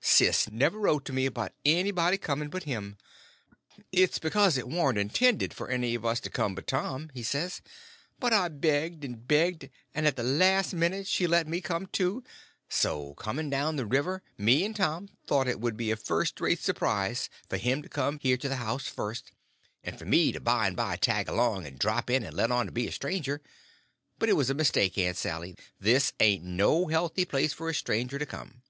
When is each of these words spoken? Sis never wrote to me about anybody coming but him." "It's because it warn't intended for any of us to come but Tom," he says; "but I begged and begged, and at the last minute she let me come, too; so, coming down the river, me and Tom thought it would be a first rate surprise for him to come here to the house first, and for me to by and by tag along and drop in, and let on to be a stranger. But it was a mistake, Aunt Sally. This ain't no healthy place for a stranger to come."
Sis 0.00 0.50
never 0.50 0.78
wrote 0.78 1.04
to 1.04 1.12
me 1.12 1.26
about 1.26 1.52
anybody 1.66 2.16
coming 2.16 2.48
but 2.48 2.62
him." 2.62 2.96
"It's 3.92 4.18
because 4.18 4.56
it 4.56 4.66
warn't 4.66 4.96
intended 4.96 5.52
for 5.52 5.68
any 5.68 5.94
of 5.94 6.02
us 6.06 6.18
to 6.20 6.30
come 6.30 6.54
but 6.54 6.66
Tom," 6.66 7.10
he 7.12 7.22
says; 7.22 7.60
"but 8.18 8.32
I 8.32 8.48
begged 8.48 9.04
and 9.04 9.28
begged, 9.28 9.68
and 9.94 10.06
at 10.06 10.16
the 10.16 10.22
last 10.22 10.72
minute 10.72 11.06
she 11.06 11.26
let 11.26 11.46
me 11.46 11.60
come, 11.60 11.84
too; 11.84 12.24
so, 12.70 13.12
coming 13.16 13.50
down 13.50 13.76
the 13.76 13.84
river, 13.84 14.22
me 14.38 14.64
and 14.64 14.74
Tom 14.74 15.10
thought 15.26 15.46
it 15.46 15.60
would 15.60 15.76
be 15.76 15.90
a 15.90 15.96
first 15.96 16.40
rate 16.40 16.60
surprise 16.62 17.28
for 17.50 17.58
him 17.58 17.82
to 17.82 17.88
come 17.90 18.18
here 18.22 18.38
to 18.38 18.48
the 18.48 18.56
house 18.56 18.88
first, 18.88 19.30
and 19.84 19.98
for 19.98 20.06
me 20.06 20.32
to 20.32 20.40
by 20.40 20.66
and 20.68 20.74
by 20.74 20.96
tag 20.96 21.28
along 21.28 21.66
and 21.66 21.78
drop 21.78 22.08
in, 22.08 22.22
and 22.22 22.34
let 22.34 22.50
on 22.50 22.64
to 22.64 22.72
be 22.72 22.88
a 22.88 22.92
stranger. 22.92 23.42
But 24.18 24.30
it 24.30 24.36
was 24.36 24.48
a 24.48 24.54
mistake, 24.54 24.96
Aunt 24.96 25.18
Sally. 25.18 25.54
This 25.78 26.14
ain't 26.18 26.44
no 26.44 26.86
healthy 26.86 27.26
place 27.26 27.52
for 27.52 27.68
a 27.68 27.74
stranger 27.74 28.18
to 28.18 28.24
come." 28.24 28.62